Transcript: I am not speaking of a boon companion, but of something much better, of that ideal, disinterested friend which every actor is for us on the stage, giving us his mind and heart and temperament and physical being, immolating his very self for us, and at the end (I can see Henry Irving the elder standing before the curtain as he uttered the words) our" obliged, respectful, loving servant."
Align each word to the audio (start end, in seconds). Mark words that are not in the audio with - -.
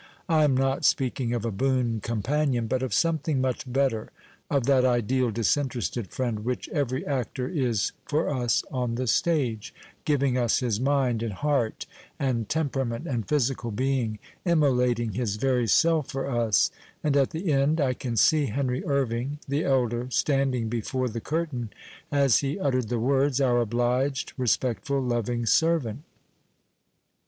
I 0.27 0.43
am 0.45 0.57
not 0.57 0.83
speaking 0.83 1.31
of 1.31 1.45
a 1.45 1.51
boon 1.51 1.99
companion, 2.01 2.65
but 2.65 2.81
of 2.81 2.91
something 2.91 3.39
much 3.39 3.71
better, 3.71 4.09
of 4.49 4.65
that 4.65 4.83
ideal, 4.83 5.29
disinterested 5.29 6.09
friend 6.09 6.39
which 6.43 6.67
every 6.69 7.05
actor 7.05 7.47
is 7.47 7.91
for 8.07 8.27
us 8.27 8.63
on 8.71 8.95
the 8.95 9.05
stage, 9.05 9.75
giving 10.03 10.39
us 10.39 10.57
his 10.57 10.79
mind 10.79 11.21
and 11.21 11.33
heart 11.33 11.85
and 12.17 12.49
temperament 12.49 13.05
and 13.05 13.27
physical 13.29 13.69
being, 13.69 14.17
immolating 14.43 15.13
his 15.13 15.35
very 15.35 15.67
self 15.67 16.09
for 16.09 16.27
us, 16.27 16.71
and 17.03 17.15
at 17.15 17.29
the 17.29 17.53
end 17.53 17.79
(I 17.79 17.93
can 17.93 18.17
see 18.17 18.47
Henry 18.47 18.83
Irving 18.83 19.37
the 19.47 19.63
elder 19.63 20.07
standing 20.09 20.67
before 20.67 21.09
the 21.09 21.21
curtain 21.21 21.69
as 22.11 22.39
he 22.39 22.59
uttered 22.59 22.89
the 22.89 22.97
words) 22.97 23.39
our" 23.39 23.59
obliged, 23.61 24.33
respectful, 24.35 24.99
loving 24.99 25.45
servant." 25.45 26.01